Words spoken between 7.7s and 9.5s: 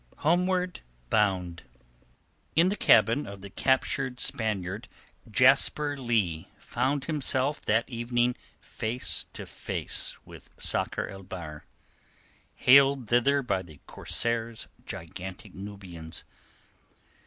evening face to